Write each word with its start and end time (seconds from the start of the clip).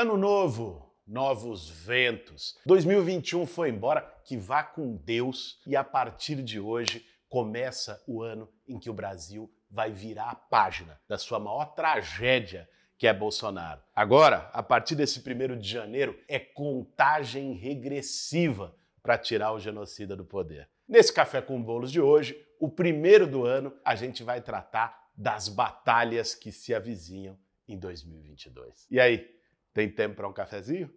Ano 0.00 0.16
novo, 0.16 0.96
novos 1.06 1.68
ventos. 1.68 2.58
2021 2.64 3.44
foi 3.44 3.68
embora, 3.68 4.00
que 4.24 4.34
vá 4.34 4.62
com 4.62 4.96
Deus 4.96 5.60
e 5.66 5.76
a 5.76 5.84
partir 5.84 6.36
de 6.42 6.58
hoje 6.58 7.04
começa 7.28 8.02
o 8.06 8.22
ano 8.22 8.48
em 8.66 8.78
que 8.78 8.88
o 8.88 8.94
Brasil 8.94 9.52
vai 9.70 9.92
virar 9.92 10.30
a 10.30 10.34
página 10.34 10.98
da 11.06 11.18
sua 11.18 11.38
maior 11.38 11.74
tragédia, 11.74 12.66
que 12.96 13.06
é 13.06 13.12
Bolsonaro. 13.12 13.82
Agora, 13.94 14.48
a 14.54 14.62
partir 14.62 14.94
desse 14.94 15.20
primeiro 15.20 15.54
de 15.54 15.68
janeiro, 15.68 16.18
é 16.26 16.38
contagem 16.38 17.52
regressiva 17.52 18.74
para 19.02 19.18
tirar 19.18 19.52
o 19.52 19.60
genocida 19.60 20.16
do 20.16 20.24
poder. 20.24 20.66
Nesse 20.88 21.12
Café 21.12 21.42
com 21.42 21.62
Bolos 21.62 21.92
de 21.92 22.00
hoje, 22.00 22.42
o 22.58 22.70
primeiro 22.70 23.26
do 23.26 23.44
ano, 23.44 23.70
a 23.84 23.94
gente 23.94 24.24
vai 24.24 24.40
tratar 24.40 25.10
das 25.14 25.46
batalhas 25.46 26.34
que 26.34 26.50
se 26.50 26.72
avizinham 26.74 27.38
em 27.68 27.78
2022. 27.78 28.86
E 28.90 28.98
aí, 28.98 29.39
tem 29.72 29.90
tempo 29.90 30.16
para 30.16 30.28
um 30.28 30.32
cafezinho? 30.32 30.90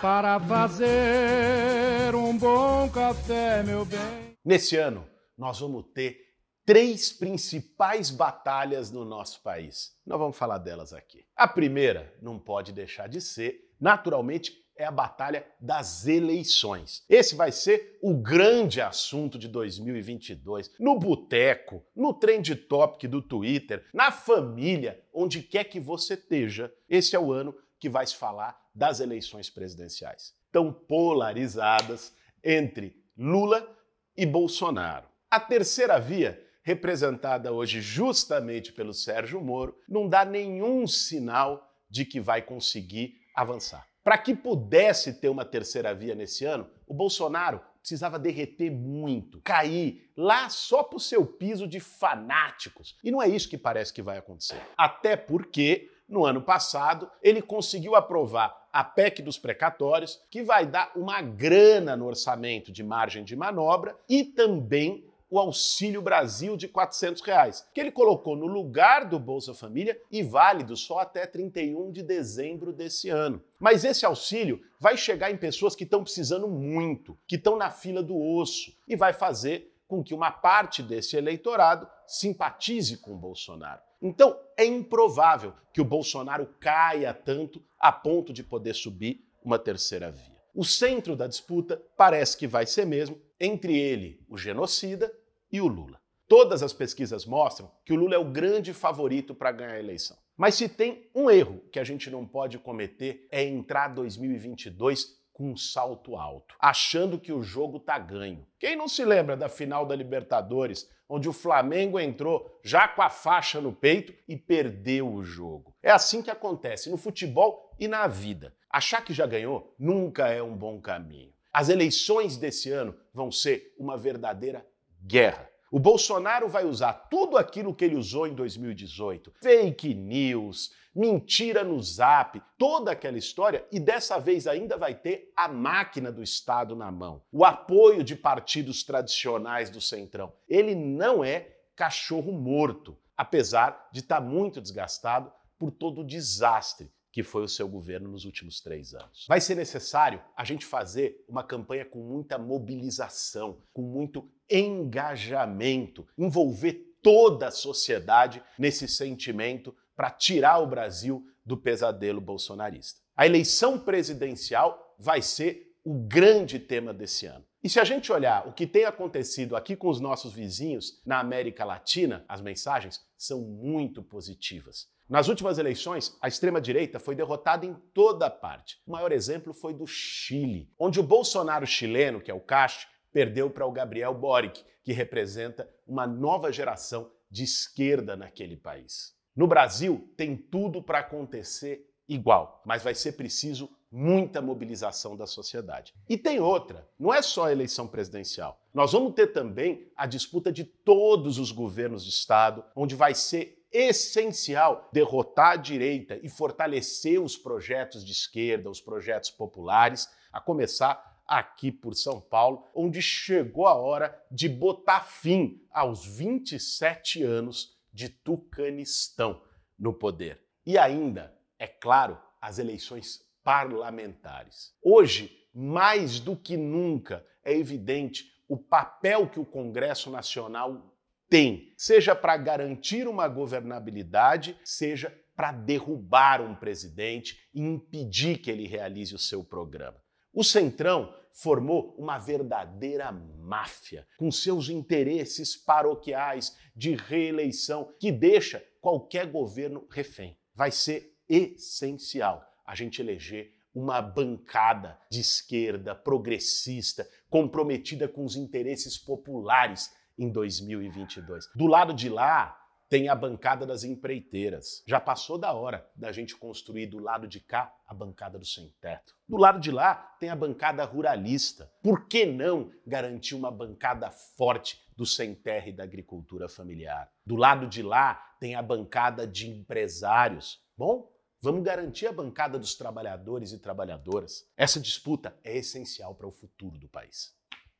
Para 0.00 0.40
fazer 0.40 2.14
um 2.14 2.36
bom 2.36 2.88
café, 2.90 3.62
meu 3.62 3.84
bem. 3.84 4.36
Nesse 4.44 4.76
ano, 4.76 5.06
nós 5.36 5.60
vamos 5.60 5.84
ter 5.92 6.18
três 6.64 7.12
principais 7.12 8.10
batalhas 8.10 8.90
no 8.90 9.04
nosso 9.04 9.42
país. 9.42 9.92
Nós 10.06 10.18
vamos 10.18 10.36
falar 10.36 10.58
delas 10.58 10.92
aqui. 10.92 11.26
A 11.36 11.48
primeira 11.48 12.14
não 12.22 12.38
pode 12.38 12.72
deixar 12.72 13.08
de 13.08 13.20
ser, 13.20 13.74
naturalmente, 13.80 14.52
é 14.80 14.84
a 14.86 14.90
batalha 14.90 15.46
das 15.60 16.06
eleições. 16.06 17.04
Esse 17.06 17.34
vai 17.34 17.52
ser 17.52 17.98
o 18.00 18.14
grande 18.14 18.80
assunto 18.80 19.38
de 19.38 19.46
2022. 19.46 20.70
No 20.80 20.98
boteco, 20.98 21.84
no 21.94 22.14
trend 22.14 22.54
topic 22.56 23.08
do 23.10 23.20
Twitter, 23.20 23.84
na 23.92 24.10
família, 24.10 24.98
onde 25.12 25.42
quer 25.42 25.64
que 25.64 25.78
você 25.78 26.14
esteja, 26.14 26.72
esse 26.88 27.14
é 27.14 27.20
o 27.20 27.30
ano 27.30 27.54
que 27.78 27.90
vai 27.90 28.06
se 28.06 28.16
falar 28.16 28.58
das 28.74 29.00
eleições 29.00 29.50
presidenciais. 29.50 30.34
Tão 30.50 30.72
polarizadas 30.72 32.14
entre 32.42 32.96
Lula 33.14 33.76
e 34.16 34.24
Bolsonaro. 34.24 35.06
A 35.30 35.38
terceira 35.38 36.00
via, 36.00 36.42
representada 36.62 37.52
hoje 37.52 37.82
justamente 37.82 38.72
pelo 38.72 38.94
Sérgio 38.94 39.42
Moro, 39.42 39.76
não 39.86 40.08
dá 40.08 40.24
nenhum 40.24 40.86
sinal 40.86 41.70
de 41.90 42.06
que 42.06 42.18
vai 42.18 42.40
conseguir 42.40 43.20
avançar. 43.34 43.89
Para 44.02 44.16
que 44.16 44.34
pudesse 44.34 45.14
ter 45.14 45.28
uma 45.28 45.44
terceira 45.44 45.94
via 45.94 46.14
nesse 46.14 46.44
ano, 46.44 46.68
o 46.86 46.94
Bolsonaro 46.94 47.60
precisava 47.80 48.18
derreter 48.18 48.70
muito, 48.70 49.40
cair 49.42 50.10
lá 50.16 50.48
só 50.48 50.82
para 50.82 50.96
o 50.96 51.00
seu 51.00 51.24
piso 51.24 51.66
de 51.66 51.80
fanáticos. 51.80 52.96
E 53.02 53.10
não 53.10 53.22
é 53.22 53.28
isso 53.28 53.48
que 53.48 53.58
parece 53.58 53.92
que 53.92 54.02
vai 54.02 54.18
acontecer. 54.18 54.60
Até 54.76 55.16
porque, 55.16 55.90
no 56.08 56.24
ano 56.24 56.42
passado, 56.42 57.10
ele 57.22 57.40
conseguiu 57.40 57.94
aprovar 57.94 58.68
a 58.72 58.84
PEC 58.84 59.22
dos 59.22 59.38
precatórios, 59.38 60.20
que 60.30 60.42
vai 60.42 60.66
dar 60.66 60.92
uma 60.94 61.20
grana 61.20 61.96
no 61.96 62.06
orçamento 62.06 62.70
de 62.70 62.84
margem 62.84 63.24
de 63.24 63.34
manobra 63.34 63.96
e 64.08 64.24
também 64.24 65.09
o 65.30 65.38
Auxílio 65.38 66.02
Brasil 66.02 66.56
de 66.56 66.66
400 66.66 67.22
reais, 67.22 67.66
que 67.72 67.80
ele 67.80 67.92
colocou 67.92 68.36
no 68.36 68.46
lugar 68.46 69.08
do 69.08 69.18
Bolsa 69.18 69.54
Família 69.54 70.00
e 70.10 70.22
válido 70.22 70.76
só 70.76 70.98
até 70.98 71.24
31 71.24 71.92
de 71.92 72.02
dezembro 72.02 72.72
desse 72.72 73.08
ano. 73.08 73.40
Mas 73.58 73.84
esse 73.84 74.04
auxílio 74.04 74.60
vai 74.78 74.96
chegar 74.96 75.30
em 75.30 75.36
pessoas 75.36 75.76
que 75.76 75.84
estão 75.84 76.02
precisando 76.02 76.48
muito, 76.48 77.16
que 77.26 77.36
estão 77.36 77.56
na 77.56 77.70
fila 77.70 78.02
do 78.02 78.18
osso, 78.18 78.76
e 78.88 78.96
vai 78.96 79.12
fazer 79.12 79.72
com 79.86 80.02
que 80.02 80.14
uma 80.14 80.30
parte 80.30 80.82
desse 80.82 81.16
eleitorado 81.16 81.86
simpatize 82.06 82.96
com 82.96 83.16
Bolsonaro. 83.16 83.80
Então, 84.02 84.38
é 84.56 84.64
improvável 84.64 85.52
que 85.72 85.80
o 85.80 85.84
Bolsonaro 85.84 86.46
caia 86.58 87.12
tanto 87.12 87.62
a 87.78 87.92
ponto 87.92 88.32
de 88.32 88.42
poder 88.42 88.74
subir 88.74 89.24
uma 89.44 89.58
terceira 89.58 90.10
via. 90.10 90.40
O 90.54 90.64
centro 90.64 91.14
da 91.14 91.26
disputa 91.26 91.80
parece 91.96 92.36
que 92.36 92.46
vai 92.46 92.66
ser 92.66 92.84
mesmo 92.84 93.20
entre 93.38 93.78
ele, 93.78 94.20
o 94.28 94.36
genocida, 94.36 95.12
e 95.52 95.60
o 95.60 95.66
Lula. 95.66 96.00
Todas 96.28 96.62
as 96.62 96.72
pesquisas 96.72 97.26
mostram 97.26 97.70
que 97.84 97.92
o 97.92 97.96
Lula 97.96 98.14
é 98.14 98.18
o 98.18 98.30
grande 98.30 98.72
favorito 98.72 99.34
para 99.34 99.50
ganhar 99.50 99.72
a 99.72 99.80
eleição. 99.80 100.16
Mas 100.36 100.54
se 100.54 100.68
tem 100.68 101.10
um 101.14 101.28
erro 101.28 101.60
que 101.72 101.80
a 101.80 101.84
gente 101.84 102.08
não 102.08 102.24
pode 102.24 102.58
cometer 102.58 103.26
é 103.30 103.44
entrar 103.44 103.88
2022 103.88 105.18
com 105.32 105.50
um 105.50 105.56
salto 105.56 106.16
alto, 106.16 106.54
achando 106.60 107.18
que 107.18 107.32
o 107.32 107.42
jogo 107.42 107.80
tá 107.80 107.98
ganho. 107.98 108.46
Quem 108.58 108.76
não 108.76 108.86
se 108.86 109.04
lembra 109.04 109.36
da 109.36 109.48
final 109.48 109.84
da 109.84 109.96
Libertadores, 109.96 110.88
onde 111.08 111.28
o 111.28 111.32
Flamengo 111.32 111.98
entrou 111.98 112.60
já 112.62 112.86
com 112.86 113.02
a 113.02 113.10
faixa 113.10 113.60
no 113.60 113.72
peito 113.72 114.14
e 114.28 114.36
perdeu 114.36 115.12
o 115.12 115.24
jogo? 115.24 115.74
É 115.82 115.90
assim 115.90 116.22
que 116.22 116.30
acontece 116.30 116.90
no 116.90 116.96
futebol 116.96 117.74
e 117.78 117.88
na 117.88 118.06
vida. 118.06 118.54
Achar 118.70 119.04
que 119.04 119.12
já 119.12 119.26
ganhou 119.26 119.74
nunca 119.78 120.28
é 120.28 120.42
um 120.42 120.56
bom 120.56 120.80
caminho. 120.80 121.32
As 121.52 121.68
eleições 121.68 122.36
desse 122.36 122.70
ano 122.70 122.94
vão 123.12 123.32
ser 123.32 123.74
uma 123.76 123.96
verdadeira 123.96 124.64
guerra. 125.00 125.48
O 125.70 125.78
Bolsonaro 125.78 126.48
vai 126.48 126.64
usar 126.64 126.92
tudo 126.92 127.36
aquilo 127.36 127.74
que 127.74 127.84
ele 127.84 127.96
usou 127.96 128.26
em 128.26 128.34
2018: 128.34 129.32
fake 129.40 129.94
news, 129.94 130.72
mentira 130.94 131.62
no 131.62 131.80
zap, 131.80 132.42
toda 132.58 132.90
aquela 132.90 133.16
história, 133.16 133.64
e 133.70 133.78
dessa 133.78 134.18
vez 134.18 134.46
ainda 134.46 134.76
vai 134.76 134.94
ter 134.94 135.32
a 135.36 135.46
máquina 135.46 136.10
do 136.10 136.22
Estado 136.22 136.74
na 136.74 136.90
mão, 136.90 137.22
o 137.30 137.44
apoio 137.44 138.02
de 138.02 138.16
partidos 138.16 138.82
tradicionais 138.82 139.70
do 139.70 139.80
Centrão. 139.80 140.32
Ele 140.48 140.74
não 140.74 141.22
é 141.22 141.56
cachorro 141.76 142.32
morto, 142.32 142.98
apesar 143.16 143.88
de 143.92 144.00
estar 144.00 144.20
tá 144.20 144.20
muito 144.20 144.60
desgastado 144.60 145.32
por 145.56 145.70
todo 145.70 146.00
o 146.00 146.06
desastre 146.06 146.90
que 147.12 147.22
foi 147.22 147.42
o 147.42 147.48
seu 147.48 147.68
governo 147.68 148.08
nos 148.10 148.24
últimos 148.24 148.60
três 148.60 148.94
anos. 148.94 149.26
Vai 149.28 149.40
ser 149.40 149.54
necessário 149.54 150.22
a 150.36 150.44
gente 150.44 150.64
fazer 150.64 151.24
uma 151.28 151.42
campanha 151.42 151.84
com 151.84 151.98
muita 151.98 152.38
mobilização, 152.38 153.62
com 153.72 153.82
muito 153.82 154.30
engajamento, 154.48 156.06
envolver 156.16 156.96
toda 157.02 157.48
a 157.48 157.52
sociedade 157.52 158.42
nesse 158.58 158.86
sentimento 158.86 159.74
para 159.96 160.10
tirar 160.10 160.58
o 160.58 160.66
Brasil 160.66 161.24
do 161.44 161.56
pesadelo 161.56 162.20
bolsonarista. 162.20 163.00
A 163.16 163.26
eleição 163.26 163.78
presidencial 163.78 164.94
vai 164.98 165.20
ser 165.20 165.74
o 165.84 165.94
grande 165.94 166.58
tema 166.58 166.92
desse 166.92 167.26
ano. 167.26 167.44
E 167.62 167.68
se 167.68 167.78
a 167.78 167.84
gente 167.84 168.10
olhar 168.10 168.46
o 168.48 168.52
que 168.52 168.66
tem 168.66 168.84
acontecido 168.84 169.54
aqui 169.54 169.76
com 169.76 169.88
os 169.88 170.00
nossos 170.00 170.32
vizinhos 170.32 171.00
na 171.04 171.20
América 171.20 171.64
Latina, 171.64 172.24
as 172.26 172.40
mensagens 172.40 173.00
são 173.18 173.42
muito 173.42 174.02
positivas. 174.02 174.88
Nas 175.10 175.26
últimas 175.26 175.58
eleições, 175.58 176.16
a 176.22 176.28
extrema-direita 176.28 177.00
foi 177.00 177.16
derrotada 177.16 177.66
em 177.66 177.74
toda 177.92 178.30
parte. 178.30 178.80
O 178.86 178.92
maior 178.92 179.10
exemplo 179.10 179.52
foi 179.52 179.74
do 179.74 179.84
Chile, 179.84 180.72
onde 180.78 181.00
o 181.00 181.02
Bolsonaro 181.02 181.66
chileno, 181.66 182.20
que 182.20 182.30
é 182.30 182.34
o 182.34 182.38
Cast, 182.40 182.86
perdeu 183.12 183.50
para 183.50 183.66
o 183.66 183.72
Gabriel 183.72 184.14
Boric, 184.14 184.64
que 184.84 184.92
representa 184.92 185.68
uma 185.84 186.06
nova 186.06 186.52
geração 186.52 187.10
de 187.28 187.42
esquerda 187.42 188.16
naquele 188.16 188.56
país. 188.56 189.12
No 189.34 189.48
Brasil, 189.48 190.08
tem 190.16 190.36
tudo 190.36 190.80
para 190.80 191.00
acontecer 191.00 191.90
igual, 192.08 192.62
mas 192.64 192.84
vai 192.84 192.94
ser 192.94 193.12
preciso 193.12 193.68
muita 193.90 194.40
mobilização 194.40 195.16
da 195.16 195.26
sociedade. 195.26 195.92
E 196.08 196.16
tem 196.16 196.38
outra, 196.38 196.88
não 196.96 197.12
é 197.12 197.20
só 197.20 197.46
a 197.46 197.52
eleição 197.52 197.88
presidencial. 197.88 198.60
Nós 198.72 198.92
vamos 198.92 199.14
ter 199.14 199.28
também 199.28 199.90
a 199.96 200.06
disputa 200.06 200.52
de 200.52 200.62
todos 200.62 201.36
os 201.36 201.50
governos 201.50 202.04
de 202.04 202.10
estado, 202.10 202.64
onde 202.76 202.94
vai 202.94 203.12
ser 203.12 203.59
essencial 203.72 204.88
derrotar 204.92 205.52
a 205.52 205.56
direita 205.56 206.18
e 206.22 206.28
fortalecer 206.28 207.20
os 207.20 207.36
projetos 207.36 208.04
de 208.04 208.12
esquerda, 208.12 208.70
os 208.70 208.80
projetos 208.80 209.30
populares, 209.30 210.08
a 210.32 210.40
começar 210.40 211.22
aqui 211.26 211.70
por 211.70 211.94
São 211.94 212.20
Paulo, 212.20 212.64
onde 212.74 213.00
chegou 213.00 213.66
a 213.66 213.74
hora 213.74 214.20
de 214.30 214.48
botar 214.48 215.02
fim 215.02 215.64
aos 215.70 216.04
27 216.04 217.22
anos 217.22 217.78
de 217.92 218.08
Tucanistão 218.08 219.40
no 219.78 219.92
poder. 219.92 220.40
E 220.66 220.76
ainda, 220.76 221.32
é 221.58 221.66
claro, 221.66 222.18
as 222.40 222.58
eleições 222.58 223.24
parlamentares. 223.44 224.74
Hoje, 224.82 225.46
mais 225.54 226.18
do 226.20 226.36
que 226.36 226.56
nunca, 226.56 227.24
é 227.44 227.56
evidente 227.56 228.30
o 228.48 228.56
papel 228.56 229.28
que 229.28 229.38
o 229.38 229.44
Congresso 229.44 230.10
Nacional 230.10 230.89
tem, 231.30 231.72
seja 231.76 232.14
para 232.14 232.36
garantir 232.36 233.06
uma 233.06 233.28
governabilidade, 233.28 234.58
seja 234.64 235.16
para 235.36 235.52
derrubar 235.52 236.42
um 236.42 236.54
presidente 236.54 237.48
e 237.54 237.62
impedir 237.62 238.38
que 238.38 238.50
ele 238.50 238.66
realize 238.66 239.14
o 239.14 239.18
seu 239.18 239.42
programa. 239.44 239.96
O 240.34 240.44
Centrão 240.44 241.14
formou 241.32 241.94
uma 241.96 242.18
verdadeira 242.18 243.10
máfia, 243.10 244.06
com 244.18 244.30
seus 244.30 244.68
interesses 244.68 245.56
paroquiais 245.56 246.56
de 246.74 246.94
reeleição, 246.94 247.94
que 247.98 248.10
deixa 248.10 248.62
qualquer 248.80 249.26
governo 249.26 249.86
refém. 249.90 250.36
Vai 250.54 250.70
ser 250.70 251.16
essencial 251.28 252.44
a 252.66 252.74
gente 252.74 253.00
eleger 253.00 253.54
uma 253.72 254.02
bancada 254.02 254.98
de 255.10 255.20
esquerda 255.20 255.94
progressista, 255.94 257.08
comprometida 257.28 258.08
com 258.08 258.24
os 258.24 258.34
interesses 258.34 258.98
populares 258.98 259.90
em 260.20 260.30
2022. 260.30 261.48
Do 261.54 261.66
lado 261.66 261.94
de 261.94 262.10
lá, 262.10 262.56
tem 262.90 263.08
a 263.08 263.14
bancada 263.14 263.64
das 263.64 263.84
empreiteiras. 263.84 264.82
Já 264.86 265.00
passou 265.00 265.38
da 265.38 265.52
hora 265.52 265.88
da 265.96 266.12
gente 266.12 266.36
construir 266.36 266.88
do 266.88 266.98
lado 266.98 267.26
de 267.26 267.40
cá 267.40 267.72
a 267.86 267.94
bancada 267.94 268.38
do 268.38 268.44
sem-teto. 268.44 269.14
Do 269.26 269.38
lado 269.38 269.58
de 269.60 269.70
lá 269.70 269.94
tem 270.18 270.28
a 270.28 270.36
bancada 270.36 270.84
ruralista. 270.84 271.72
Por 271.82 272.06
que 272.06 272.26
não 272.26 272.70
garantir 272.84 273.34
uma 273.34 273.50
bancada 273.50 274.10
forte 274.10 274.78
do 274.96 275.06
sem-terra 275.06 275.68
e 275.68 275.72
da 275.72 275.84
agricultura 275.84 276.48
familiar? 276.48 277.08
Do 277.24 277.36
lado 277.36 277.66
de 277.66 277.80
lá 277.82 278.14
tem 278.38 278.56
a 278.56 278.62
bancada 278.62 279.26
de 279.26 279.48
empresários. 279.48 280.60
Bom, 280.76 281.08
Vamos 281.42 281.62
garantir 281.62 282.06
a 282.06 282.12
bancada 282.12 282.58
dos 282.58 282.74
trabalhadores 282.74 283.50
e 283.52 283.58
trabalhadoras. 283.58 284.46
Essa 284.58 284.78
disputa 284.78 285.34
é 285.42 285.56
essencial 285.56 286.14
para 286.14 286.26
o 286.26 286.30
futuro 286.30 286.76
do 286.76 286.86
país 286.86 287.34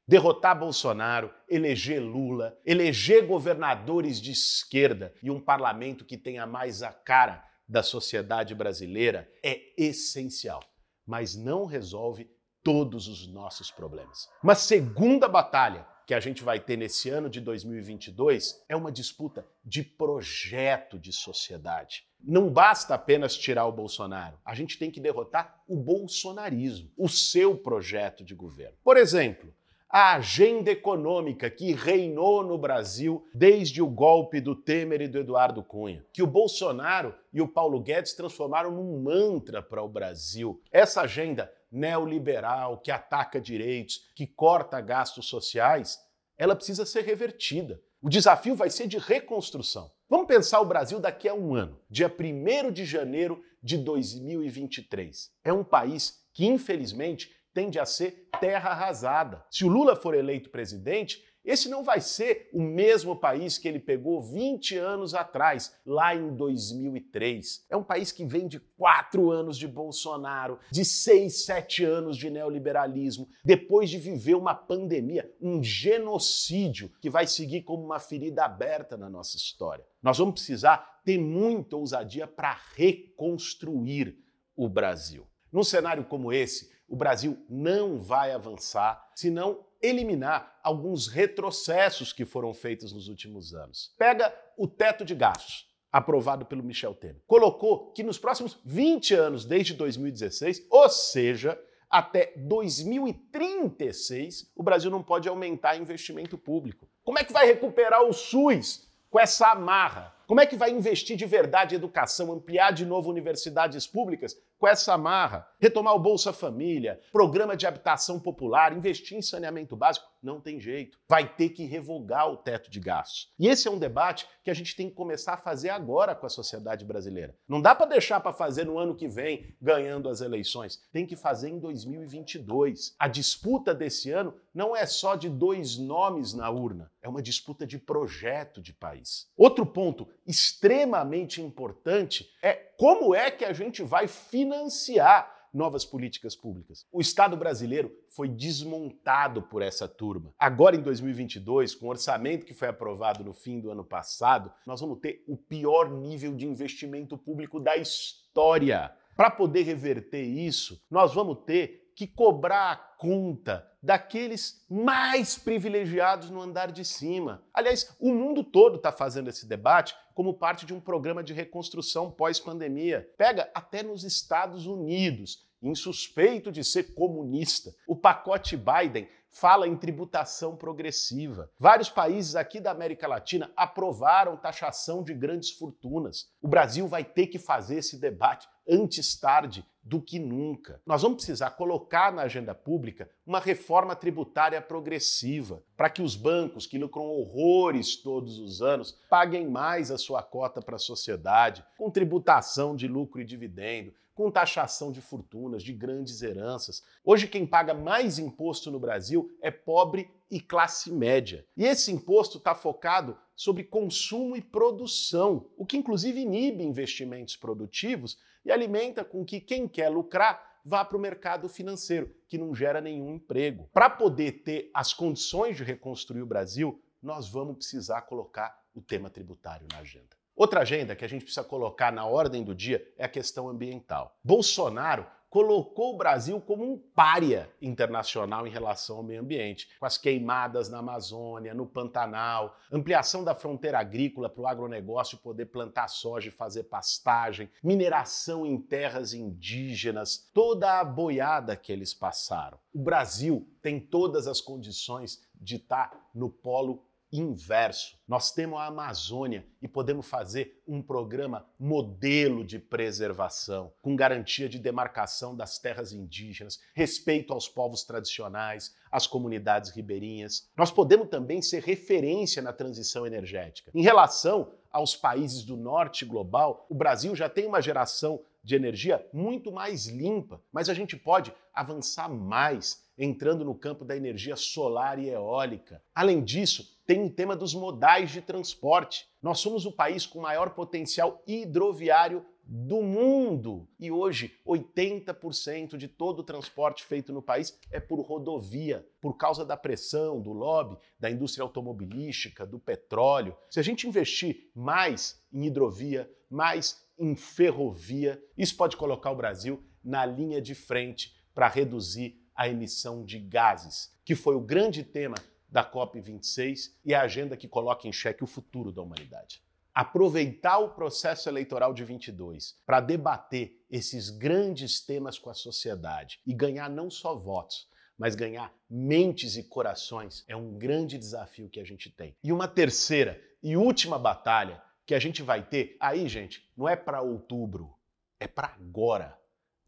derrotar 0.06 0.58
Bolsonaro, 0.58 1.32
eleger 1.49 2.00
Lula, 2.00 2.58
eleger 2.64 3.26
governadores 3.26 4.20
de 4.20 4.32
esquerda 4.32 5.14
e 5.23 5.31
um 5.31 5.41
parlamento 5.41 6.05
que 6.05 6.17
tenha 6.17 6.47
mais 6.47 6.82
a 6.82 6.93
cara 6.93 7.44
da 7.69 7.82
sociedade 7.82 8.55
brasileira 8.55 9.31
é 9.44 9.61
essencial, 9.76 10.61
mas 11.06 11.37
não 11.37 11.64
resolve 11.64 12.29
todos 12.62 13.06
os 13.06 13.26
nossos 13.29 13.70
problemas. 13.70 14.29
Uma 14.43 14.55
segunda 14.55 15.29
batalha 15.29 15.87
que 16.11 16.14
a 16.14 16.19
gente 16.19 16.43
vai 16.43 16.58
ter 16.58 16.76
nesse 16.76 17.08
ano 17.08 17.31
de 17.31 17.41
2022 17.41 18.64
é 18.69 18.75
uma 18.75 18.91
disputa 18.91 19.47
de 19.64 19.85
projeto 19.85 20.99
de 20.99 21.12
sociedade. 21.12 22.05
Não 22.20 22.50
basta 22.50 22.97
apenas 22.97 23.37
tirar 23.37 23.67
o 23.67 23.73
Bolsonaro, 23.73 24.37
a 24.44 24.52
gente 24.52 24.76
tem 24.76 24.91
que 24.91 25.00
derrotar 25.00 25.62
o 25.69 25.76
bolsonarismo, 25.76 26.91
o 26.97 27.08
seu 27.08 27.56
projeto 27.56 28.25
de 28.25 28.35
governo. 28.35 28.76
Por 28.82 28.97
exemplo, 28.97 29.55
a 29.90 30.14
agenda 30.14 30.70
econômica 30.70 31.50
que 31.50 31.72
reinou 31.72 32.44
no 32.44 32.56
Brasil 32.56 33.26
desde 33.34 33.82
o 33.82 33.88
golpe 33.88 34.40
do 34.40 34.54
Temer 34.54 35.00
e 35.00 35.08
do 35.08 35.19
Eduardo 35.19 35.64
Cunha, 35.64 36.06
que 36.12 36.22
o 36.22 36.28
Bolsonaro 36.28 37.12
e 37.32 37.42
o 37.42 37.48
Paulo 37.48 37.81
Guedes 37.81 38.14
transformaram 38.14 38.70
num 38.70 39.02
mantra 39.02 39.60
para 39.60 39.82
o 39.82 39.88
Brasil. 39.88 40.62
Essa 40.70 41.02
agenda 41.02 41.52
neoliberal 41.72 42.78
que 42.78 42.92
ataca 42.92 43.40
direitos, 43.40 44.08
que 44.14 44.28
corta 44.28 44.81
gastos 44.81 45.26
sociais, 45.26 45.98
ela 46.38 46.54
precisa 46.54 46.87
ser 46.87 47.02
revertida. 47.02 47.81
O 48.00 48.08
desafio 48.08 48.54
vai 48.54 48.70
ser 48.70 48.87
de 48.87 48.96
reconstrução. 48.96 49.90
Vamos 50.08 50.26
pensar 50.26 50.60
o 50.60 50.66
Brasil 50.66 51.00
daqui 51.00 51.28
a 51.28 51.34
um 51.34 51.54
ano, 51.54 51.78
dia 51.90 52.08
1 52.08 52.70
de 52.70 52.84
janeiro 52.84 53.42
de 53.62 53.76
2023. 53.76 55.32
É 55.44 55.52
um 55.52 55.64
país 55.64 56.25
que, 56.32 56.46
infelizmente, 56.46 57.31
tende 57.52 57.79
a 57.79 57.85
ser 57.85 58.29
terra 58.41 58.70
arrasada. 58.70 59.44
Se 59.50 59.64
o 59.64 59.69
Lula 59.69 59.97
for 59.97 60.14
eleito 60.14 60.50
presidente, 60.50 61.23
esse 61.44 61.70
não 61.70 61.82
vai 61.82 62.00
ser 62.00 62.50
o 62.52 62.61
mesmo 62.61 63.17
país 63.17 63.56
que 63.56 63.67
ele 63.67 63.79
pegou 63.79 64.20
20 64.20 64.76
anos 64.76 65.14
atrás, 65.14 65.75
lá 65.87 66.14
em 66.14 66.35
2003. 66.37 67.64
É 67.70 67.76
um 67.76 67.82
país 67.82 68.12
que 68.12 68.26
vem 68.26 68.47
de 68.47 68.61
quatro 68.61 69.31
anos 69.31 69.56
de 69.56 69.67
Bolsonaro, 69.67 70.58
de 70.70 70.85
seis, 70.85 71.44
sete 71.47 71.82
anos 71.82 72.19
de 72.19 72.29
neoliberalismo, 72.29 73.26
depois 73.43 73.88
de 73.88 73.97
viver 73.97 74.35
uma 74.35 74.55
pandemia, 74.55 75.32
um 75.41 75.62
genocídio 75.62 76.93
que 77.00 77.08
vai 77.08 77.26
seguir 77.26 77.62
como 77.62 77.85
uma 77.85 77.99
ferida 77.99 78.44
aberta 78.44 78.97
na 78.97 79.08
nossa 79.08 79.37
história. 79.38 79.85
Nós 80.02 80.19
vamos 80.19 80.35
precisar 80.35 81.00
ter 81.05 81.19
muita 81.19 81.76
ousadia 81.76 82.26
para 82.26 82.58
reconstruir 82.76 84.19
o 84.55 84.69
Brasil. 84.69 85.26
Num 85.50 85.64
cenário 85.64 86.05
como 86.05 86.32
esse, 86.32 86.70
o 86.90 86.96
Brasil 86.96 87.38
não 87.48 88.00
vai 88.00 88.32
avançar 88.32 89.08
se 89.14 89.31
não 89.31 89.64
eliminar 89.81 90.58
alguns 90.62 91.06
retrocessos 91.06 92.12
que 92.12 92.26
foram 92.26 92.52
feitos 92.52 92.92
nos 92.92 93.08
últimos 93.08 93.54
anos. 93.54 93.94
Pega 93.96 94.34
o 94.58 94.66
teto 94.66 95.04
de 95.04 95.14
gastos, 95.14 95.70
aprovado 95.92 96.44
pelo 96.44 96.64
Michel 96.64 96.94
Temer. 96.94 97.22
Colocou 97.26 97.92
que 97.92 98.02
nos 98.02 98.19
próximos 98.19 98.58
20 98.64 99.14
anos, 99.14 99.44
desde 99.44 99.72
2016, 99.72 100.66
ou 100.69 100.88
seja, 100.88 101.56
até 101.88 102.32
2036, 102.37 104.50
o 104.54 104.62
Brasil 104.62 104.90
não 104.90 105.02
pode 105.02 105.28
aumentar 105.28 105.76
investimento 105.76 106.37
público. 106.37 106.88
Como 107.04 107.19
é 107.19 107.25
que 107.25 107.32
vai 107.32 107.46
recuperar 107.46 108.02
o 108.02 108.12
SUS 108.12 108.87
com 109.08 109.19
essa 109.19 109.52
amarra? 109.52 110.14
Como 110.26 110.40
é 110.40 110.46
que 110.46 110.56
vai 110.56 110.70
investir 110.70 111.16
de 111.16 111.26
verdade 111.26 111.75
em 111.75 111.78
educação, 111.78 112.32
ampliar 112.32 112.72
de 112.72 112.84
novo 112.84 113.10
universidades 113.10 113.87
públicas 113.87 114.37
com 114.60 114.68
essa 114.68 114.92
amarra? 114.92 115.48
Retomar 115.58 115.94
o 115.94 115.98
Bolsa 115.98 116.32
Família, 116.32 117.00
programa 117.10 117.56
de 117.56 117.66
habitação 117.66 118.20
popular, 118.20 118.76
investir 118.76 119.16
em 119.16 119.22
saneamento 119.22 119.74
básico? 119.74 120.06
Não 120.22 120.38
tem 120.38 120.60
jeito. 120.60 120.98
Vai 121.08 121.26
ter 121.26 121.48
que 121.48 121.64
revogar 121.64 122.30
o 122.30 122.36
teto 122.36 122.70
de 122.70 122.78
gastos. 122.78 123.32
E 123.38 123.48
esse 123.48 123.66
é 123.66 123.70
um 123.70 123.78
debate 123.78 124.28
que 124.44 124.50
a 124.50 124.54
gente 124.54 124.76
tem 124.76 124.90
que 124.90 124.94
começar 124.94 125.34
a 125.34 125.38
fazer 125.38 125.70
agora 125.70 126.14
com 126.14 126.26
a 126.26 126.30
sociedade 126.30 126.84
brasileira. 126.84 127.34
Não 127.48 127.60
dá 127.60 127.74
para 127.74 127.86
deixar 127.86 128.20
para 128.20 128.32
fazer 128.32 128.64
no 128.64 128.78
ano 128.78 128.94
que 128.94 129.08
vem, 129.08 129.54
ganhando 129.60 130.10
as 130.10 130.20
eleições. 130.20 130.82
Tem 130.92 131.06
que 131.06 131.16
fazer 131.16 131.48
em 131.48 131.58
2022. 131.58 132.94
A 132.98 133.08
disputa 133.08 133.74
desse 133.74 134.10
ano 134.10 134.34
não 134.54 134.76
é 134.76 134.84
só 134.84 135.14
de 135.14 135.28
dois 135.28 135.78
nomes 135.78 136.34
na 136.34 136.50
urna, 136.50 136.90
é 137.00 137.08
uma 137.08 137.22
disputa 137.22 137.66
de 137.66 137.78
projeto 137.78 138.60
de 138.60 138.72
país. 138.72 139.28
Outro 139.36 139.64
ponto 139.64 140.08
extremamente 140.26 141.40
importante 141.40 142.28
é 142.42 142.52
como 142.76 143.14
é 143.14 143.30
que 143.30 143.44
a 143.44 143.52
gente 143.52 143.82
vai 143.82 144.08
financiar 144.50 145.38
novas 145.55 145.85
políticas 145.85 146.35
públicas. 146.35 146.87
O 146.93 147.00
Estado 147.00 147.37
brasileiro 147.37 147.93
foi 148.08 148.29
desmontado 148.29 149.43
por 149.43 149.62
essa 149.62 149.87
turma. 149.88 150.32
Agora, 150.38 150.76
em 150.76 150.81
2022, 150.81 151.75
com 151.75 151.87
o 151.87 151.91
orçamento 151.91 152.47
que 152.47 152.55
foi 152.55 152.69
aprovado 152.69 153.25
no 153.25 153.32
fim 153.32 153.61
do 153.61 153.70
ano 153.70 153.85
passado, 153.85 154.52
nós 154.67 154.81
vamos 154.81 154.99
ter 155.00 155.25
o 155.26 155.37
pior 155.37 155.91
nível 155.91 156.35
de 156.35 156.47
investimento 156.47 157.17
público 157.17 157.61
da 157.61 157.76
história. 157.76 158.93
Para 159.17 159.31
poder 159.31 159.62
reverter 159.62 160.23
isso, 160.23 160.82
nós 160.91 161.14
vamos 161.14 161.38
ter 161.44 161.79
que 162.00 162.06
cobrar 162.06 162.73
a 162.73 162.76
conta 162.76 163.70
daqueles 163.82 164.64
mais 164.70 165.37
privilegiados 165.37 166.31
no 166.31 166.41
andar 166.41 166.73
de 166.73 166.82
cima. 166.82 167.44
Aliás, 167.52 167.94
o 168.00 168.14
mundo 168.14 168.43
todo 168.43 168.76
está 168.76 168.91
fazendo 168.91 169.29
esse 169.29 169.47
debate 169.47 169.94
como 170.14 170.32
parte 170.32 170.64
de 170.64 170.73
um 170.73 170.81
programa 170.81 171.23
de 171.23 171.35
reconstrução 171.35 172.11
pós-pandemia. 172.11 173.06
Pega 173.19 173.50
até 173.55 173.82
nos 173.82 174.02
Estados 174.02 174.64
Unidos, 174.67 175.47
insuspeito 175.62 176.50
de 176.50 176.64
ser 176.64 176.94
comunista. 176.94 177.74
O 177.86 177.96
pacote 177.96 178.56
Biden 178.56 179.08
fala 179.30 179.68
em 179.68 179.76
tributação 179.76 180.56
progressiva. 180.56 181.50
Vários 181.58 181.88
países 181.88 182.34
aqui 182.34 182.60
da 182.60 182.70
América 182.70 183.06
Latina 183.06 183.50
aprovaram 183.56 184.36
taxação 184.36 185.02
de 185.02 185.14
grandes 185.14 185.52
fortunas. 185.52 186.28
O 186.42 186.48
Brasil 186.48 186.86
vai 186.88 187.04
ter 187.04 187.28
que 187.28 187.38
fazer 187.38 187.76
esse 187.76 187.98
debate 187.98 188.48
antes 188.68 189.18
tarde 189.18 189.64
do 189.82 190.00
que 190.00 190.18
nunca. 190.18 190.80
Nós 190.85 191.02
vamos 191.02 191.16
precisar 191.16 191.50
colocar 191.50 192.12
na 192.12 192.23
agenda 192.23 192.54
pública 192.54 193.08
uma 193.26 193.40
reforma 193.40 193.96
tributária 193.96 194.61
progressiva, 194.61 195.62
para 195.76 195.88
que 195.88 196.02
os 196.02 196.14
bancos 196.16 196.66
que 196.66 196.78
lucram 196.78 197.06
horrores 197.06 197.96
todos 197.96 198.38
os 198.38 198.61
anos 198.61 198.99
paguem 199.08 199.49
mais 199.49 199.90
a 199.90 199.96
sua 199.96 200.23
cota 200.23 200.61
para 200.61 200.76
a 200.76 200.78
sociedade, 200.78 201.64
com 201.78 201.90
tributação 201.90 202.76
de 202.76 202.87
lucro 202.87 203.20
e 203.20 203.25
dividendo, 203.25 203.94
com 204.20 204.30
taxação 204.30 204.92
de 204.92 205.00
fortunas, 205.00 205.62
de 205.62 205.72
grandes 205.72 206.20
heranças. 206.20 206.82
Hoje 207.02 207.26
quem 207.26 207.46
paga 207.46 207.72
mais 207.72 208.18
imposto 208.18 208.70
no 208.70 208.78
Brasil 208.78 209.34
é 209.40 209.50
pobre 209.50 210.10
e 210.30 210.38
classe 210.38 210.92
média. 210.92 211.46
E 211.56 211.64
esse 211.64 211.90
imposto 211.90 212.36
está 212.36 212.54
focado 212.54 213.16
sobre 213.34 213.64
consumo 213.64 214.36
e 214.36 214.42
produção, 214.42 215.48
o 215.56 215.64
que 215.64 215.78
inclusive 215.78 216.20
inibe 216.20 216.62
investimentos 216.62 217.34
produtivos 217.34 218.18
e 218.44 218.52
alimenta 218.52 219.02
com 219.02 219.24
que 219.24 219.40
quem 219.40 219.66
quer 219.66 219.88
lucrar 219.88 220.60
vá 220.62 220.84
para 220.84 220.98
o 220.98 221.00
mercado 221.00 221.48
financeiro, 221.48 222.14
que 222.28 222.36
não 222.36 222.54
gera 222.54 222.82
nenhum 222.82 223.14
emprego. 223.14 223.70
Para 223.72 223.88
poder 223.88 224.42
ter 224.42 224.70
as 224.74 224.92
condições 224.92 225.56
de 225.56 225.64
reconstruir 225.64 226.20
o 226.20 226.26
Brasil, 226.26 226.78
nós 227.02 227.26
vamos 227.26 227.56
precisar 227.56 228.02
colocar 228.02 228.62
o 228.74 228.82
tema 228.82 229.08
tributário 229.08 229.66
na 229.72 229.78
agenda. 229.78 230.19
Outra 230.40 230.62
agenda 230.62 230.97
que 230.97 231.04
a 231.04 231.09
gente 231.09 231.25
precisa 231.25 231.44
colocar 231.44 231.92
na 231.92 232.06
ordem 232.06 232.42
do 232.42 232.54
dia 232.54 232.82
é 232.97 233.04
a 233.04 233.09
questão 233.11 233.47
ambiental. 233.47 234.16
Bolsonaro 234.25 235.04
colocou 235.28 235.92
o 235.94 235.99
Brasil 235.99 236.40
como 236.40 236.64
um 236.64 236.78
pária 236.78 237.50
internacional 237.61 238.47
em 238.47 238.50
relação 238.50 238.97
ao 238.97 239.02
meio 239.02 239.20
ambiente, 239.20 239.68
com 239.78 239.85
as 239.85 239.99
queimadas 239.99 240.70
na 240.70 240.78
Amazônia, 240.78 241.52
no 241.52 241.66
Pantanal, 241.66 242.56
ampliação 242.73 243.23
da 243.23 243.35
fronteira 243.35 243.78
agrícola 243.78 244.30
para 244.30 244.40
o 244.40 244.47
agronegócio 244.47 245.18
poder 245.18 245.44
plantar 245.44 245.88
soja 245.88 246.28
e 246.28 246.32
fazer 246.32 246.62
pastagem, 246.62 247.50
mineração 247.62 248.47
em 248.47 248.59
terras 248.59 249.12
indígenas, 249.12 250.30
toda 250.32 250.80
a 250.80 250.85
boiada 250.85 251.54
que 251.54 251.70
eles 251.70 251.92
passaram. 251.92 252.59
O 252.73 252.78
Brasil 252.78 253.47
tem 253.61 253.78
todas 253.78 254.26
as 254.26 254.40
condições 254.40 255.23
de 255.35 255.56
estar 255.56 256.09
no 256.14 256.30
polo 256.30 256.82
inverso. 257.12 257.99
Nós 258.07 258.33
temos 258.33 258.59
a 258.59 258.67
Amazônia 258.67 259.47
e 259.61 259.69
podemos 259.69 260.07
fazer 260.07 260.62
um 260.67 260.81
programa 260.83 261.47
modelo 261.59 262.45
de 262.45 262.59
preservação, 262.59 263.73
com 263.83 263.97
garantia 263.97 264.49
de 264.49 264.59
demarcação 264.59 265.37
das 265.37 265.59
terras 265.59 265.93
indígenas, 265.93 266.61
respeito 266.75 267.33
aos 267.33 267.49
povos 267.49 267.85
tradicionais, 267.85 268.75
às 268.90 269.07
comunidades 269.07 269.71
ribeirinhas. 269.71 270.49
Nós 270.57 270.71
podemos 270.71 271.09
também 271.09 271.43
ser 271.43 271.62
referência 271.62 272.43
na 272.43 272.52
transição 272.52 273.07
energética. 273.07 273.71
Em 273.75 273.83
relação 273.83 274.52
aos 274.71 274.95
países 274.95 275.45
do 275.45 275.57
norte 275.57 276.05
global, 276.05 276.67
o 276.69 276.75
Brasil 276.75 277.14
já 277.17 277.29
tem 277.29 277.47
uma 277.47 277.61
geração 277.61 278.21
de 278.43 278.55
energia 278.55 279.07
muito 279.12 279.52
mais 279.52 279.87
limpa, 279.87 280.40
mas 280.52 280.69
a 280.69 280.75
gente 280.75 280.97
pode 280.97 281.33
avançar 281.52 282.09
mais 282.09 282.83
entrando 283.00 283.47
no 283.47 283.54
campo 283.54 283.83
da 283.83 283.97
energia 283.97 284.37
solar 284.37 284.99
e 284.99 285.09
eólica. 285.09 285.83
Além 285.95 286.23
disso, 286.23 286.78
tem 286.87 287.02
o 287.02 287.11
tema 287.11 287.35
dos 287.35 287.54
modais 287.54 288.11
de 288.11 288.21
transporte. 288.21 289.09
Nós 289.23 289.40
somos 289.40 289.64
o 289.64 289.73
país 289.73 290.04
com 290.04 290.21
maior 290.21 290.50
potencial 290.50 291.23
hidroviário 291.26 292.23
do 292.45 292.83
mundo. 292.83 293.66
E 293.78 293.90
hoje, 293.90 294.38
80% 294.47 295.78
de 295.78 295.88
todo 295.88 296.19
o 296.19 296.25
transporte 296.25 296.85
feito 296.85 297.11
no 297.11 297.23
país 297.23 297.59
é 297.71 297.80
por 297.80 298.00
rodovia, 298.00 298.87
por 299.00 299.16
causa 299.16 299.47
da 299.47 299.57
pressão, 299.57 300.21
do 300.21 300.33
lobby, 300.33 300.76
da 300.99 301.11
indústria 301.11 301.42
automobilística, 301.42 302.45
do 302.45 302.59
petróleo. 302.59 303.35
Se 303.49 303.59
a 303.59 303.62
gente 303.62 303.88
investir 303.88 304.50
mais 304.54 305.23
em 305.33 305.47
hidrovia, 305.47 306.11
mais 306.28 306.85
em 306.99 307.16
ferrovia, 307.16 308.23
isso 308.37 308.57
pode 308.57 308.76
colocar 308.76 309.11
o 309.11 309.16
Brasil 309.16 309.64
na 309.83 310.04
linha 310.04 310.42
de 310.42 310.54
frente 310.54 311.19
para 311.33 311.49
reduzir 311.49 312.19
a 312.40 312.49
emissão 312.49 313.04
de 313.04 313.18
gases, 313.18 313.92
que 314.02 314.14
foi 314.14 314.35
o 314.35 314.40
grande 314.40 314.82
tema 314.82 315.16
da 315.47 315.62
COP26 315.62 316.73
e 316.82 316.94
a 316.94 317.02
agenda 317.02 317.37
que 317.37 317.47
coloca 317.47 317.87
em 317.87 317.92
xeque 317.92 318.25
o 318.25 318.26
futuro 318.26 318.73
da 318.73 318.80
humanidade 318.80 319.42
aproveitar 319.75 320.59
o 320.59 320.70
processo 320.70 321.28
eleitoral 321.28 321.73
de 321.73 321.85
22 321.85 322.59
para 322.66 322.80
debater 322.80 323.64
esses 323.70 324.11
grandes 324.11 324.80
temas 324.80 325.18
com 325.18 325.30
a 325.30 325.35
sociedade 325.35 326.20
e 326.26 326.35
ganhar 326.35 326.68
não 326.68 326.90
só 326.90 327.14
votos, 327.14 327.68
mas 327.97 328.16
ganhar 328.16 328.52
mentes 328.68 329.37
e 329.37 329.44
corações 329.44 330.25
é 330.26 330.35
um 330.35 330.59
grande 330.59 330.99
desafio 330.99 331.49
que 331.49 331.61
a 331.61 331.64
gente 331.64 331.88
tem. 331.88 332.16
E 332.23 332.32
uma 332.32 332.49
terceira 332.49 333.23
e 333.42 333.56
última 333.56 333.99
batalha 333.99 334.61
que 334.85 334.94
a 334.94 334.99
gente 334.99 335.23
vai 335.23 335.47
ter, 335.47 335.76
aí, 335.78 336.09
gente, 336.09 336.50
não 336.56 336.68
é 336.68 336.75
para 336.75 337.00
outubro, 337.00 337.73
é 338.18 338.26
para 338.26 338.49
agora, 338.49 339.16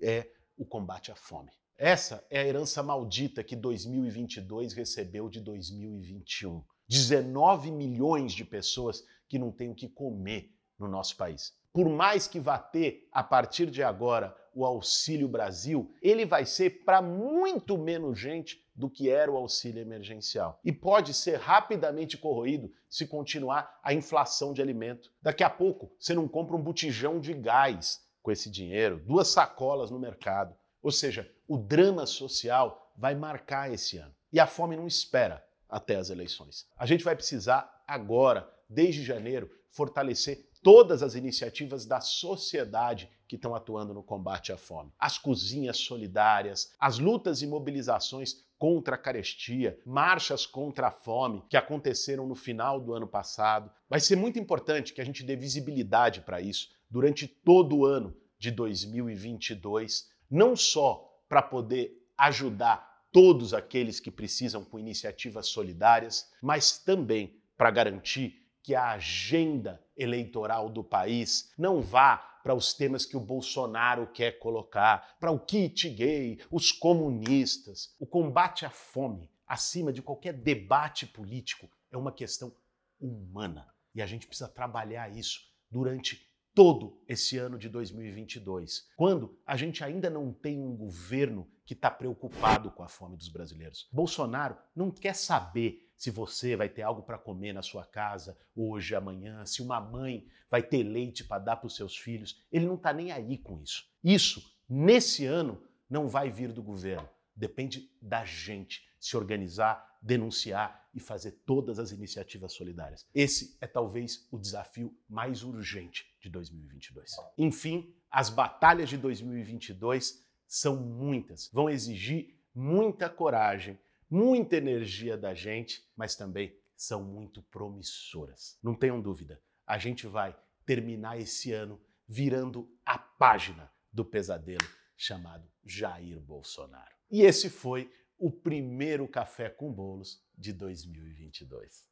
é 0.01 0.27
o 0.59 0.65
combate 0.65 1.13
à 1.13 1.15
fome. 1.15 1.53
Essa 1.85 2.25
é 2.31 2.39
a 2.39 2.47
herança 2.47 2.81
maldita 2.81 3.43
que 3.43 3.57
2022 3.57 4.73
recebeu 4.73 5.29
de 5.29 5.41
2021. 5.41 6.63
19 6.87 7.73
milhões 7.73 8.33
de 8.33 8.45
pessoas 8.45 9.05
que 9.29 9.37
não 9.37 9.51
têm 9.51 9.69
o 9.69 9.75
que 9.75 9.89
comer 9.89 10.55
no 10.79 10.87
nosso 10.87 11.17
país. 11.17 11.53
Por 11.73 11.89
mais 11.89 12.29
que 12.29 12.39
vá 12.39 12.57
ter, 12.57 13.09
a 13.11 13.25
partir 13.25 13.69
de 13.69 13.83
agora, 13.83 14.33
o 14.55 14.65
Auxílio 14.65 15.27
Brasil, 15.27 15.93
ele 16.01 16.25
vai 16.25 16.47
ser 16.47 16.85
para 16.85 17.03
muito 17.03 17.77
menos 17.77 18.17
gente 18.17 18.65
do 18.77 18.89
que 18.89 19.11
era 19.11 19.33
o 19.33 19.37
auxílio 19.37 19.83
emergencial. 19.83 20.61
E 20.65 20.71
pode 20.71 21.13
ser 21.13 21.41
rapidamente 21.41 22.17
corroído 22.17 22.73
se 22.89 23.09
continuar 23.09 23.81
a 23.83 23.93
inflação 23.93 24.53
de 24.53 24.63
alimento. 24.63 25.11
Daqui 25.21 25.43
a 25.43 25.51
pouco, 25.51 25.91
você 25.99 26.15
não 26.15 26.29
compra 26.29 26.55
um 26.55 26.63
botijão 26.63 27.19
de 27.19 27.35
gás 27.35 28.07
com 28.23 28.31
esse 28.31 28.49
dinheiro, 28.49 29.03
duas 29.05 29.27
sacolas 29.27 29.91
no 29.91 29.99
mercado. 29.99 30.55
Ou 30.83 30.91
seja, 30.91 31.31
o 31.47 31.57
drama 31.57 32.07
social 32.07 32.93
vai 32.97 33.15
marcar 33.15 33.73
esse 33.73 33.99
ano. 33.99 34.15
E 34.33 34.41
a 34.41 34.47
fome 34.47 34.77
não 34.77 34.87
espera 34.87 35.45
até 35.69 35.97
as 35.97 36.11
eleições. 36.11 36.67
A 36.77 36.85
gente 36.87 37.05
vai 37.05 37.15
precisar 37.15 37.83
agora 37.87 38.51
desde 38.69 39.05
janeiro, 39.05 39.51
fortalecer 39.71 40.49
todas 40.63 41.03
as 41.03 41.15
iniciativas 41.15 41.85
da 41.85 42.01
sociedade 42.01 43.11
que 43.27 43.37
estão 43.37 43.55
atuando 43.55 43.93
no 43.93 44.03
combate 44.03 44.53
à 44.53 44.57
fome. 44.57 44.93
As 44.99 45.19
cozinhas 45.19 45.79
solidárias, 45.79 46.73
as 46.79 46.99
lutas 46.99 47.43
e 47.43 47.47
mobilizações 47.47 48.45
contra 48.59 48.95
a 48.95 48.99
carestia, 48.99 49.79
marchas 49.85 50.47
contra 50.47 50.89
a 50.89 50.91
fome 50.91 51.43
que 51.49 51.57
aconteceram 51.57 52.27
no 52.27 52.35
final 52.35 52.81
do 52.81 52.95
ano 52.95 53.09
passado. 53.09 53.71
Vai 53.89 53.99
ser 53.99 54.17
muito 54.17 54.39
importante 54.39 54.93
que 54.93 55.01
a 55.01 55.05
gente 55.05 55.25
dê 55.25 55.35
visibilidade 55.35 56.21
para 56.21 56.41
isso 56.41 56.71
durante 56.89 57.27
todo 57.27 57.79
o 57.79 57.87
ano 57.87 58.15
de 58.39 58.51
2022, 58.51 60.12
não 60.33 60.57
só 60.57 61.23
para 61.29 61.43
poder 61.43 61.93
ajudar 62.17 62.91
todos 63.13 63.53
aqueles 63.53 64.01
que 64.01 64.11
precisam 64.11 64.65
com 64.65 64.79
iniciativas 64.79 65.49
solidárias, 65.49 66.33
mas 66.43 66.79
também 66.79 67.39
para 67.57 67.71
garantir 67.71 68.43
que 68.63 68.75
a 68.75 68.93
agenda 68.93 69.85
eleitoral 69.95 70.71
do 70.71 70.83
país 70.83 71.53
não 71.59 71.83
vá 71.83 72.17
para 72.43 72.55
os 72.55 72.73
temas 72.73 73.05
que 73.05 73.17
o 73.17 73.21
Bolsonaro 73.21 74.07
quer 74.07 74.39
colocar, 74.39 75.17
para 75.21 75.31
o 75.31 75.39
kit 75.39 75.89
gay, 75.91 76.41
os 76.51 76.73
comunistas. 76.73 77.95
O 78.01 78.07
combate 78.07 78.65
à 78.65 78.71
fome, 78.71 79.31
acima 79.47 79.93
de 79.93 80.01
qualquer 80.01 80.33
debate 80.33 81.07
político, 81.07 81.69
é 81.91 81.97
uma 81.97 82.11
questão 82.11 82.53
humana. 82.99 83.69
E 83.95 84.01
a 84.01 84.07
gente 84.07 84.27
precisa 84.27 84.49
trabalhar 84.49 85.15
isso 85.15 85.41
durante 85.71 86.27
todo 86.55 87.03
esse 87.09 87.39
ano 87.39 87.59
de 87.59 87.69
2022, 87.69 88.89
quando 88.97 89.39
a 89.47 89.57
gente 89.57 89.83
ainda 89.83 90.11
não 90.11 90.33
tem 90.33 90.61
um 90.61 90.77
governo 90.77 91.49
que 91.65 91.75
está 91.75 91.91
preocupado 91.91 92.71
com 92.71 92.83
a 92.83 92.89
fome 92.89 93.17
dos 93.17 93.29
brasileiros. 93.29 93.89
Bolsonaro 93.93 94.57
não 94.75 94.91
quer 94.91 95.15
saber 95.15 95.91
se 95.97 96.11
você 96.11 96.57
vai 96.57 96.69
ter 96.69 96.83
algo 96.83 97.03
para 97.03 97.19
comer 97.19 97.53
na 97.53 97.63
sua 97.63 97.87
casa 97.87 98.37
hoje, 98.55 98.95
amanhã, 98.95 99.47
se 99.47 99.63
uma 99.63 99.81
mãe 99.81 100.27
vai 100.51 100.63
ter 100.63 100.83
leite 100.83 101.25
para 101.25 101.43
dar 101.43 101.57
para 101.57 101.67
os 101.67 101.77
seus 101.77 101.97
filhos. 101.97 102.43
Ele 102.51 102.67
não 102.67 102.75
está 102.75 102.93
nem 102.93 103.13
aí 103.13 103.39
com 103.39 103.61
isso. 103.63 103.89
Isso, 104.03 104.43
nesse 104.69 105.25
ano, 105.25 105.63
não 105.89 106.09
vai 106.09 106.31
vir 106.31 106.53
do 106.53 106.63
governo. 106.63 107.09
Depende 107.35 107.91
da 108.01 108.25
gente 108.25 108.87
se 109.03 109.17
organizar, 109.17 109.99
denunciar 110.01 110.89
e 110.95 111.01
fazer 111.01 111.33
todas 111.45 111.81
as 111.81 111.91
iniciativas 111.91 112.53
solidárias. 112.53 113.05
Esse 113.13 113.59
é 113.61 113.67
talvez 113.67 114.29
o 114.31 114.39
desafio 114.39 114.97
mais 115.09 115.43
urgente 115.43 116.07
de 116.21 116.31
2022. 116.31 117.11
Enfim, 117.37 117.93
as 118.09 118.31
batalhas 118.31 118.89
de 118.89 118.97
2022 118.97 120.25
são 120.47 120.77
muitas, 120.77 121.51
vão 121.53 121.69
exigir 121.69 122.39
muita 122.55 123.11
coragem, 123.11 123.77
muita 124.09 124.57
energia 124.57 125.17
da 125.17 125.35
gente, 125.35 125.83
mas 125.97 126.15
também 126.15 126.57
são 126.77 127.03
muito 127.03 127.43
promissoras. 127.43 128.57
Não 128.63 128.75
tenham 128.75 129.01
dúvida, 129.01 129.43
a 129.67 129.79
gente 129.79 130.07
vai 130.07 130.37
terminar 130.65 131.19
esse 131.19 131.51
ano 131.53 131.81
virando 132.07 132.73
a 132.87 132.99
página 132.99 133.69
do 133.93 134.05
pesadelo 134.05 134.67
chamado 134.97 135.51
Jair 135.65 136.21
Bolsonaro. 136.21 136.95
E 137.11 137.23
esse 137.23 137.51
foi 137.51 137.91
o 138.23 138.31
primeiro 138.31 139.09
Café 139.09 139.49
com 139.49 139.73
Bolos 139.73 140.23
de 140.39 140.53
2022. 140.53 141.85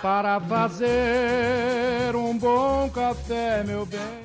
Para 0.00 0.40
fazer 0.40 2.14
um 2.14 2.38
bom 2.38 2.88
café, 2.90 3.64
meu 3.64 3.84
bem. 3.84 4.20